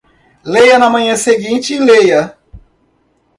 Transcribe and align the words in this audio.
Leia 0.43 0.79
na 0.79 0.89
manhã 0.89 1.15
seguinte 1.15 1.75
e 1.75 1.79
leia 1.79 2.35